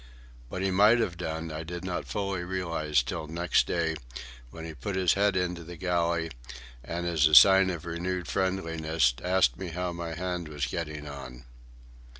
[0.49, 3.93] What he might have done I did not fully realize till next day,
[4.49, 6.31] when he put his head into the galley,
[6.83, 11.45] and, as a sign of renewed friendliness, asked me how my arm was getting on.